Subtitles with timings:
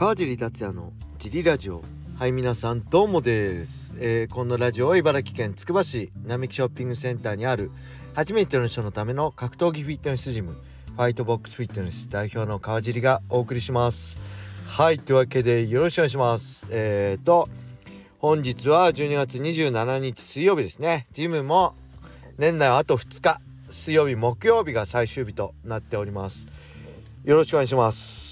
[0.00, 1.82] 川尻達也のジリラジオ。
[2.18, 7.70] はい皆さんどうもです、えー、このラジオは茨城県つくば市並木ショッピングセンターにある
[8.14, 14.16] 初めての人のための格闘技フィットネスジムファイトボックスフィットネス代表の川尻がお送りします。
[14.68, 16.66] はいというわけでよろしくお願いします。
[16.70, 17.46] えーと
[18.20, 21.08] 本日は12月27日水曜日ですね。
[21.12, 21.74] ジムも
[22.38, 23.38] 年内はあと2日。
[23.68, 26.48] 水曜日木曜日が最終日となっております。
[27.24, 28.29] よろしくお願いします。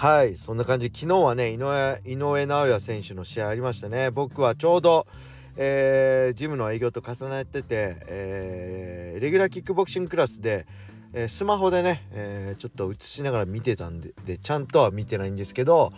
[0.00, 0.92] はいそんな感じ。
[0.94, 4.12] 昨日はね井上井上尚弥選手の試合ありましたね。
[4.12, 5.08] 僕はちょうど
[5.56, 10.68] えー、ジムの営業と重ねてて、えー、レギュラーキックボクシングクラスで、
[11.12, 15.92] えー、スマホでね、えちょっと映しながら見てたんででちゃんとは見てないんですけど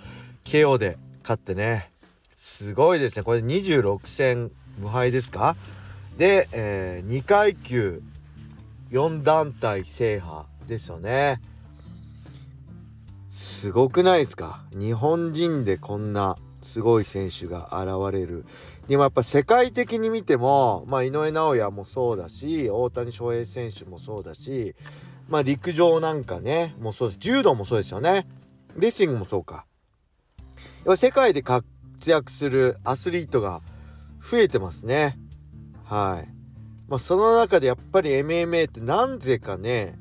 [0.45, 1.91] KO で勝ってね
[2.37, 3.23] すごいですね。
[3.23, 5.57] これ26戦無敗ですか？
[6.17, 8.01] で、え2階級
[8.93, 11.43] 4団体制覇ですよね。
[13.33, 14.65] すごくないですか？
[14.73, 18.45] 日本人でこんなすごい選手が現れる。
[18.89, 24.75] でもやっぱ世界的に見ても、まあ、井上尚弥もそうだし大谷翔平選手もそうだし、
[25.29, 27.19] まあ、陸上なんかねもうそうです。
[27.21, 28.27] 柔道もそうですよね。
[28.77, 29.65] レスリングもそうか。
[30.97, 31.65] 世界で活
[32.07, 33.61] 躍するアスリートが
[34.21, 35.17] 増えてますね。
[35.85, 36.29] はい。
[36.89, 39.97] まあその中でやっぱり MMA ってなんでかね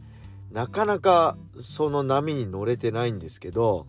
[0.52, 3.88] なかなかその波に乗れてないんですけど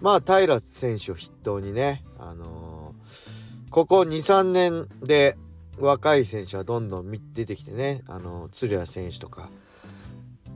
[0.00, 5.36] まあ平選手を筆頭にねあのー、ここ23年で
[5.78, 9.48] 若い選手はどんどん出てきてねあのー、鶴谷選手とか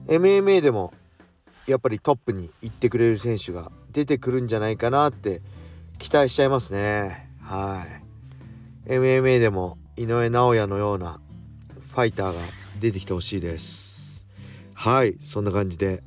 [0.06, 0.92] MMA でも
[1.66, 5.42] やっぱりトップに行ってくれる選手が出てくるんじゃないかなって
[5.98, 7.30] 期待しちゃいますね。
[7.40, 7.84] は
[8.86, 8.92] い。
[8.92, 11.18] MMA でも井上尚弥のような
[11.90, 12.40] ファイターが
[12.78, 13.95] 出てきてほしいです。
[14.78, 16.04] はいそんな感じで。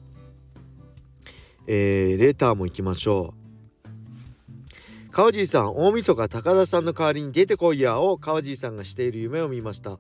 [1.66, 5.12] えー、レターも行きましょう。
[5.12, 9.98] 川尻さん大晦日高田さんの代わりに出てこいやを川尻さんがしている夢を見ました。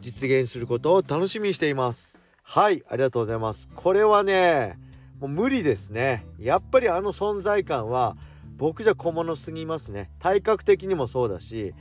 [0.00, 2.20] 実現することを楽しみにしています。
[2.44, 3.68] はいありがとうございます。
[3.74, 4.78] これはね
[5.18, 6.24] もう無理ですね。
[6.38, 8.16] やっぱりあの存在感は
[8.56, 10.10] 僕じゃ小物すぎますね。
[10.20, 11.74] 体格的にもそうだし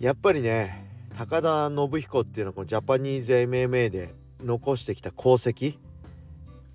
[0.00, 0.88] やっぱりね
[1.18, 4.14] 高田信彦っていうのはこのジャパニーズ MMA で
[4.46, 5.74] 残してきた功績？
[5.74, 5.78] っ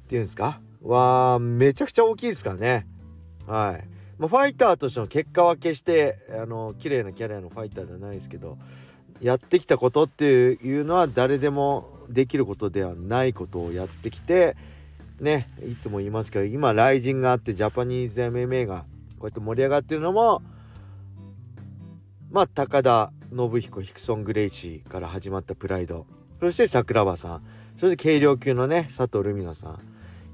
[0.08, 0.62] ていうんですか？
[0.84, 2.88] はめちゃくちゃ大きいですからね。
[3.48, 3.88] はい、
[4.18, 8.58] まあ、ファイターとしての結果は決してあの綺麗なキャリアのファイターではないですけど
[9.20, 14.56] やってきたことっていうのは誰でもできることではないことをやってきて
[15.20, 18.86] ねいつも言いますけど今ライジンがあってジャパニーズ MMA が
[19.18, 20.42] こうやって盛り上がってるのも
[22.32, 26.06] まあ高田信彦ヒクソン・グレイシーから始まったプライド。
[26.40, 27.44] そして桜庭さん。
[27.82, 29.80] そして軽量級のね佐藤ルミナさん。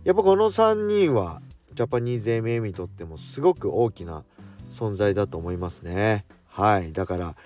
[0.03, 1.41] やっぱこの3人は
[1.75, 4.25] ジャパニーズ MM にとってもすごく大きな
[4.69, 6.25] 存在だと思いますね。
[6.45, 6.91] はい。
[6.91, 7.37] だから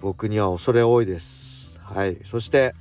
[0.00, 1.80] 僕には恐れ多いです。
[1.80, 2.18] はい。
[2.24, 2.74] そして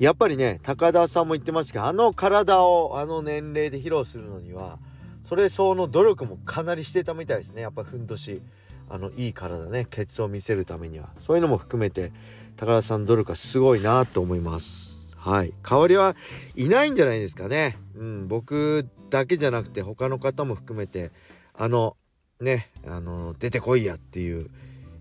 [0.00, 4.80] やっぱりね高田さんも言ってましたけどあの体をあの年齢で披露するのには
[5.22, 7.62] それ相応の努力もかなりしてたみたいですね。
[7.62, 8.42] やっぱふんどし
[8.88, 11.10] あのいい体ねケツを見せるためには。
[11.18, 12.10] そういうのも含めて
[12.56, 14.99] 高田さん努力はすごいなと思います。
[15.20, 15.52] はい。
[15.62, 16.16] 代わりは
[16.56, 17.76] いないんじゃないですかね。
[17.94, 21.10] うん僕だけじゃなくて他の方も含めて
[21.54, 21.94] あの
[22.40, 24.48] ねあの出てこいやっていう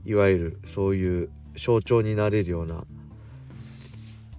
[0.03, 2.83] いわゆるそういう象徴になれるような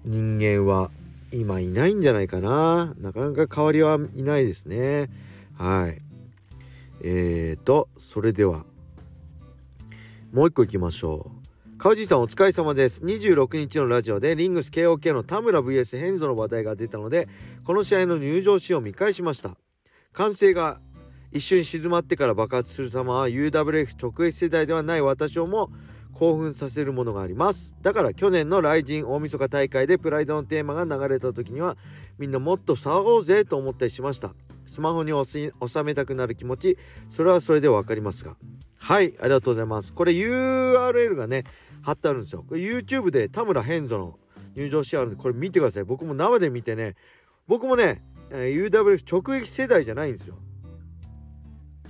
[0.05, 0.91] 人間は
[1.33, 2.95] 今いないんじゃないかな。
[2.99, 5.09] なかなか代わりはいないですね。
[5.57, 6.03] はい。
[7.03, 8.67] えーとそれでは
[10.31, 11.40] もう一個いきましょう。
[11.83, 13.03] 川地さんお疲れ様です。
[13.03, 17.27] 26日のラジオでリングス KOK の田村 VS ヘンゾの話題が出たので
[17.65, 19.57] この試合の入場シーンを見返しました。
[20.13, 20.79] 歓声が
[21.33, 25.71] 一瞬静まってから爆発する様は UWF 直撃世代ではない私をも
[26.13, 27.75] 興奮させるものがあります。
[27.81, 31.79] だから去年の雷神大晦日大会でプライドのテーマが流れた時には
[32.19, 34.35] みんなもっと騒ごうぜと思ったりしました。
[34.67, 35.51] スマホに収
[35.83, 36.77] めたくなる気持ち
[37.09, 38.37] それはそれで分かりますが。
[38.77, 39.95] はいありがとうございます。
[39.95, 41.45] これ URL がね
[41.83, 42.45] 貼ってあるんですよ。
[42.47, 44.19] これ YouTube で田村変ゾの
[44.55, 45.85] 入場シーンあるんでこれ見てください。
[45.85, 46.97] 僕も生で見てね
[47.47, 50.39] 僕もね、UWF 直撃世代じゃないんですよ。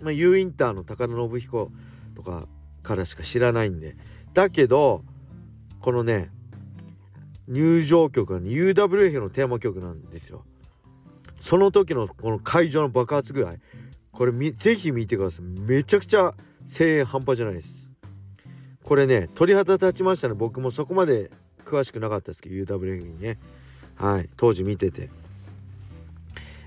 [0.01, 1.71] まあ U インターの高田信彦
[2.15, 2.49] とか
[2.83, 3.97] からしか知らないんで。
[4.33, 5.05] だけど
[5.81, 6.31] このね
[7.49, 10.45] 入場曲は、ね、UWF のテーマ曲なんですよ。
[11.37, 13.55] その時のこの会場の爆発具合
[14.13, 15.45] これぜひ見てください。
[15.45, 16.35] めちゃくちゃ
[16.67, 17.90] 声援半端じゃないです。
[18.91, 20.35] これね鳥肌立ちましたね。
[20.35, 21.31] 僕もそこまで
[21.65, 23.39] 詳しくなかったですけど UWF にね。
[23.95, 24.29] はい。
[24.37, 25.11] 当時見てて。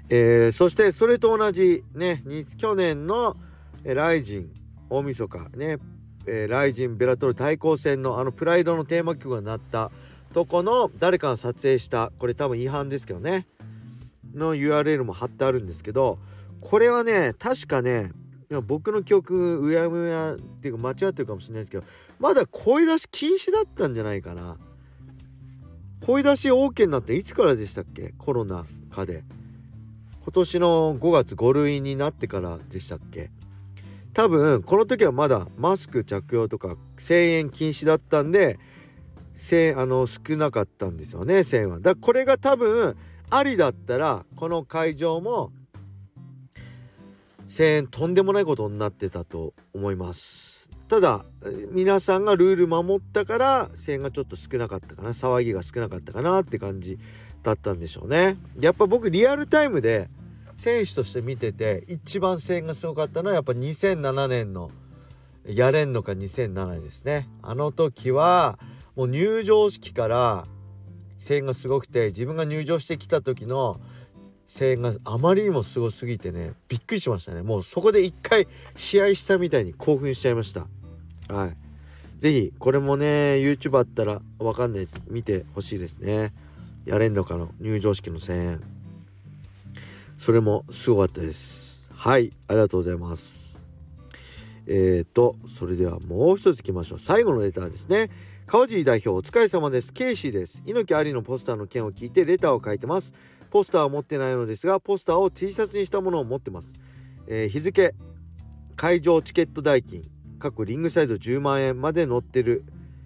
[0.08, 2.24] えー、そしてそれと同じね
[2.56, 3.36] 去年の
[3.84, 4.54] ライジン
[4.90, 5.80] 大晦日ね、
[6.26, 9.92] えー、ライジンベラトル対抗戦のあのプライドのテーマ曲が鳴った。
[10.34, 13.48] とこの誰かが撮影したこれ多分違反ですけどね。
[14.34, 16.20] の URL も貼ってあるんですけど
[16.62, 18.14] これはね確かね
[18.50, 21.84] いや僕の記憶うやむやっていうか間違ってるかもしれないですけど
[22.20, 24.58] まだ声出し禁止だったんじゃないかな。
[26.06, 28.14] 声出し OK になっていつからでしたっけ？
[28.18, 29.24] コロナ禍で。
[30.22, 33.32] 今年の5月5類になってからでしたっけ？
[34.14, 38.60] 多分この時はまだマスク着用とか声援禁止だったんで
[39.36, 41.80] 声あの少なかったんですよね声援は。
[41.80, 42.96] だこれが多分
[43.30, 45.52] ありだったらこの会場も
[47.48, 50.70] 声援とんでもないことになってたと思います。
[50.88, 51.26] ただ
[51.72, 57.00] 皆さんがルール守ったから声援がちょっと少なかったかな騒ぎが少なかったかなって感じ
[57.42, 58.38] だったんでしょうね。
[58.60, 60.10] やっぱ僕リアルタイムで
[60.56, 64.72] 選手として見てて一番声援がすごかったのはやっぱ2007年の
[65.46, 67.28] やれんのか2007ですね。
[67.42, 68.60] あの時は
[68.96, 70.46] もう入場式から
[71.18, 73.80] 声援がすごくて自分が入場してきた時の
[74.48, 77.42] 声援があまりにもすごすぎてねびっくりしましたね。
[77.42, 80.68] もうそこで一回試合したみたいに興奮しちゃいました。
[81.34, 81.58] はい。
[82.20, 83.06] 是非これもね
[83.36, 85.06] YouTube あったらわかんないです。
[85.10, 86.34] 見てほしいですね。
[86.86, 88.62] やれんのかの入場式の声援。
[90.18, 91.90] それもすごかったです。
[91.94, 92.32] はい。
[92.48, 93.66] ありがとうございます。
[94.66, 97.00] えーとそれではもう一ついきましょう。
[97.00, 98.10] 最後のレターですね。
[98.46, 99.92] 川尻代表お疲れ様です。
[99.92, 100.62] ケイシーです。
[100.66, 103.14] 猪木ありのポスターの件を聞いてレターを書いてます。
[103.54, 106.74] ポスターは持ってないのですがポスターを T シャツにしたものを持ってます、
[107.28, 107.94] えー、日付。
[108.76, 110.10] 会場チケット代金。
[110.40, 112.64] 各リングサイズ10万円まで載ってる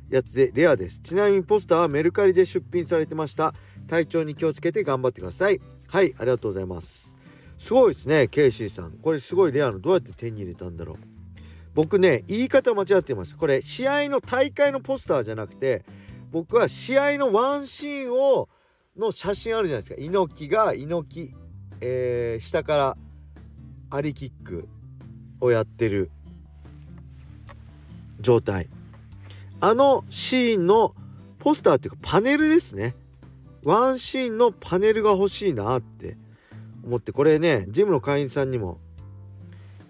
[0.10, 1.02] やつでレアです。
[1.02, 3.54] ちなみにポスターはメルカリで出品されてました。
[3.90, 5.60] 体調に気をつけて頑張ってください。
[5.90, 7.18] はいありがとうございます。
[7.58, 8.92] すごいですねケイシーさん。
[8.92, 9.80] これすごいレアの。
[9.80, 10.96] どうやって手に入れたんだろう。
[11.74, 13.38] 僕ね言い方間違ってました。
[13.38, 15.84] これ試合の大会のポスターじゃなくて
[16.32, 18.48] 僕は試合のワンシーンを
[18.98, 20.02] の写真あるじゃないですか。
[20.02, 21.36] 猪木が猪木、
[21.82, 22.98] えー、下から
[23.90, 24.68] アリキック
[25.40, 26.10] をやってる
[28.20, 28.68] 状態。
[29.60, 30.94] あのシーンの
[31.40, 32.96] ポスターっていうかパネルですね。
[33.64, 36.18] ワンシーンのパネルが欲しいなって
[36.84, 37.12] 思って。
[37.12, 38.80] これねジムの会員さんにも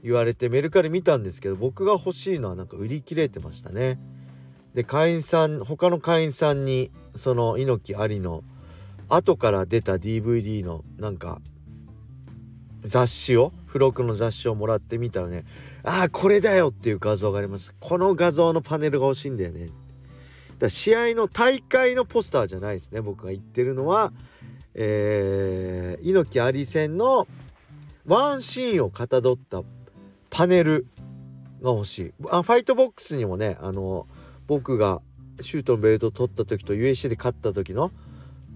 [0.04, 4.00] 言われてメルカリ見たんですけど僕が欲しいのはなんか売り切れてましたね。
[4.74, 8.44] で会員さん他の会員さんにその猪木ありの
[9.10, 11.40] 後から出た DVD のなんか
[12.82, 15.46] 雑誌を付録の雑誌をもらってみたらね
[15.84, 19.70] ああこれだよっていう画像がありますこの画像のパネルが欲しいんだよね。
[20.60, 23.00] だ試合の大会のポスターじゃないですね。
[23.00, 24.12] 僕が言ってるのは
[24.80, 27.28] えー、猪木あり戦の
[28.06, 29.64] ワンシーンをかたどった
[30.30, 30.86] パネル
[31.64, 32.14] が欲しい。
[32.30, 34.08] あファイトボックスにもねあの
[34.46, 35.02] 僕が
[35.42, 37.92] シュートのベルト取った時と USC で勝った時の、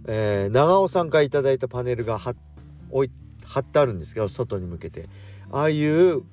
[0.08, 5.08] えー、長尾さんから頂いたパネルが貼ってあるんですけど外に向けて
[5.52, 6.24] ああいう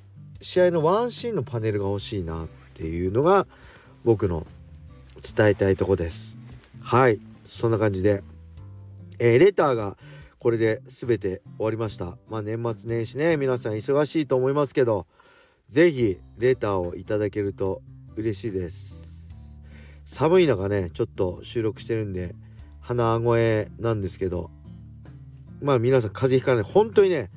[0.41, 3.47] 試合のワンシーンのパネルが欲しいなっていうのが
[4.05, 4.47] 僕の
[5.23, 6.37] 伝えたいとこです。
[6.81, 7.19] はい。
[7.44, 8.23] そんな感じで、
[9.19, 9.97] えー、レターが
[10.38, 12.16] これで全て終わりました。
[12.28, 15.07] まあ年末年始ね皆さん忙しいと思いますけど
[15.69, 17.83] 是非レターをいただけると
[18.14, 19.61] 嬉しいです。
[20.04, 22.37] 寒い中ねちょっと収録してるんで
[22.88, 24.50] 鼻声なんですけど
[25.61, 26.73] まあ皆さん風邪ひかない。
[26.73, 27.30] 本当にね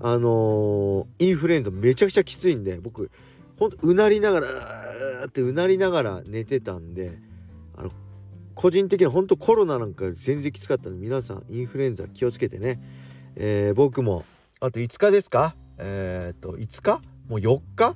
[0.00, 3.10] あのー、インフルエンザめちゃくちゃきついんで僕
[3.58, 7.18] ほんとうなりながらってうなりながら寝てたんで
[7.76, 7.90] あの
[8.54, 12.80] 個人的には本当コロナなんかより全然きつかったんで皆さんインフルエンザ気をつけてね、
[13.36, 14.24] えー、僕も
[14.60, 15.54] あと5日ですか？
[15.76, 17.00] えー、っと5日？
[17.28, 17.94] もう4日？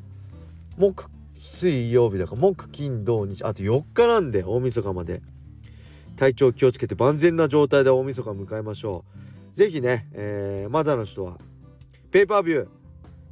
[0.76, 3.42] 木水曜日だから木金土日。
[3.44, 5.22] あと4日なんで大晦日まで。
[6.18, 9.04] 体調気をつけて万全な状態で大晦日迎えましょ
[9.54, 9.56] う。
[9.56, 11.38] 是非ね、えー、まだの人は
[12.10, 12.68] ペーパービュー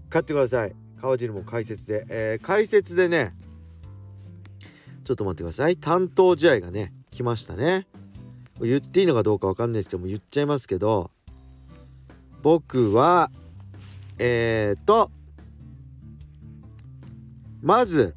[0.09, 0.73] 買ってください。
[1.00, 3.35] 川尻も解説で、えー、解説でね
[5.05, 5.76] ちょっと待ってください。
[5.76, 7.88] 担当試合がね来ましたね。
[8.61, 11.11] 言っていいのかどうかわかんないですけども言っちゃいますけど
[12.43, 13.33] 僕は
[14.19, 15.11] えー、っと
[17.61, 18.14] まず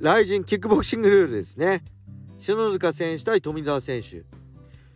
[0.00, 1.84] ライジンキックボクシングルールですね。
[2.38, 4.24] 篠塚選手対富澤選手。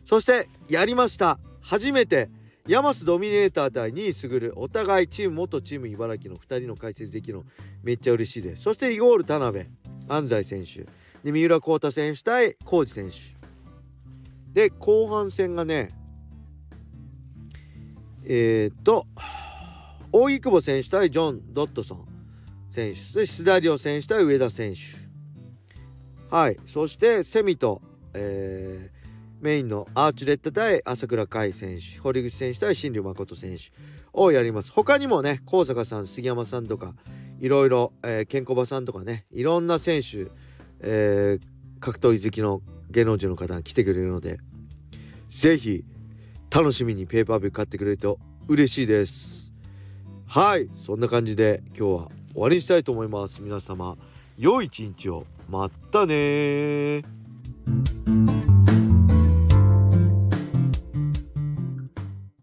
[0.04, 1.38] そしてやりました。
[1.60, 2.30] 初めて
[2.66, 7.44] ヤマスドミネーター対2位すぐるお互いチーム元チーム茨城の2人の解説できるの。
[7.82, 8.62] めっちゃ嬉しいです。
[8.62, 9.66] そしてイゴール田辺。
[10.08, 10.86] 安西選手。
[11.24, 13.16] で三浦航太選手対浩二選手。
[14.52, 15.88] で後半戦がね
[18.24, 19.06] えっ、と
[20.12, 22.17] 大井久保選手対ジョン・ドットソン。
[22.70, 24.80] 選手そして須田亮選手対上田選手。
[26.30, 26.58] はい。
[26.66, 27.80] そしてセミと、
[28.14, 28.98] えー
[29.40, 33.70] メインのアーチュレット対朝倉海選手堀口選手対新竜誠選手
[34.12, 34.72] をやります。
[34.72, 36.94] 他にもね高坂さん杉山さんとか
[37.38, 40.26] いろいろ、えー、ケンコバさんとかねいろんな選手、
[40.80, 44.38] えー、格闘技好きの芸能人の方が来てくれるので
[45.28, 45.84] 是非
[46.50, 49.52] 楽しみにペーパービュー買ってくれると嬉しいです。
[50.26, 50.68] はい。
[50.72, 52.08] そんな感じで今日は
[52.38, 53.42] 終わりにしたいと思います。
[53.42, 53.96] 皆様
[54.38, 55.26] 良い一日を。
[55.48, 57.02] またね